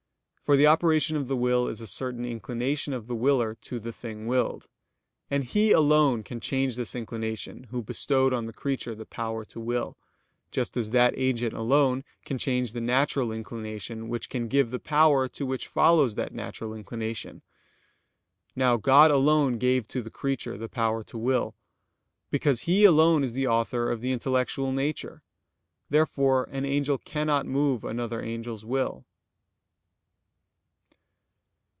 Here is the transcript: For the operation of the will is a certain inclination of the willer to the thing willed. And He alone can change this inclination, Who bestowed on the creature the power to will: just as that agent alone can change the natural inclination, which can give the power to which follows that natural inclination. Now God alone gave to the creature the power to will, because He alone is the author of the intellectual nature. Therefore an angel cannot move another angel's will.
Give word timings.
For 0.43 0.57
the 0.57 0.67
operation 0.67 1.15
of 1.15 1.29
the 1.29 1.37
will 1.37 1.69
is 1.69 1.79
a 1.79 1.87
certain 1.87 2.25
inclination 2.25 2.91
of 2.91 3.07
the 3.07 3.15
willer 3.15 3.55
to 3.61 3.79
the 3.79 3.93
thing 3.93 4.27
willed. 4.27 4.67
And 5.29 5.45
He 5.45 5.71
alone 5.71 6.23
can 6.23 6.41
change 6.41 6.75
this 6.75 6.93
inclination, 6.93 7.67
Who 7.69 7.81
bestowed 7.81 8.33
on 8.33 8.43
the 8.43 8.51
creature 8.51 8.93
the 8.93 9.05
power 9.05 9.45
to 9.45 9.61
will: 9.61 9.95
just 10.51 10.75
as 10.75 10.89
that 10.89 11.13
agent 11.15 11.53
alone 11.53 12.03
can 12.25 12.37
change 12.37 12.73
the 12.73 12.81
natural 12.81 13.31
inclination, 13.31 14.09
which 14.09 14.27
can 14.27 14.49
give 14.49 14.71
the 14.71 14.79
power 14.79 15.29
to 15.29 15.45
which 15.45 15.69
follows 15.69 16.15
that 16.15 16.33
natural 16.33 16.73
inclination. 16.73 17.43
Now 18.53 18.75
God 18.75 19.09
alone 19.09 19.57
gave 19.57 19.87
to 19.87 20.01
the 20.01 20.11
creature 20.11 20.57
the 20.57 20.67
power 20.67 21.01
to 21.05 21.17
will, 21.17 21.55
because 22.29 22.61
He 22.63 22.83
alone 22.83 23.23
is 23.23 23.31
the 23.31 23.47
author 23.47 23.89
of 23.89 24.01
the 24.01 24.11
intellectual 24.11 24.73
nature. 24.73 25.21
Therefore 25.89 26.49
an 26.51 26.65
angel 26.65 26.97
cannot 26.97 27.45
move 27.45 27.85
another 27.85 28.21
angel's 28.21 28.65
will. 28.65 29.05